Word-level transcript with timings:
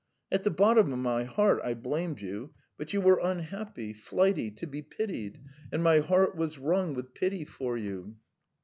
At 0.33 0.43
the 0.43 0.49
bottom 0.49 0.91
of 0.91 0.97
my 0.97 1.25
heart 1.25 1.61
I 1.63 1.75
blamed 1.75 2.21
you, 2.21 2.55
but 2.75 2.91
you 2.91 2.99
were 2.99 3.19
unhappy, 3.19 3.93
flighty, 3.93 4.49
to 4.49 4.65
be 4.65 4.81
pitied, 4.81 5.39
and 5.71 5.83
my 5.83 5.99
heart 5.99 6.35
was 6.35 6.57
wrung 6.57 6.95
with 6.95 7.13
pity 7.13 7.45
for 7.45 7.77
you." 7.77 8.15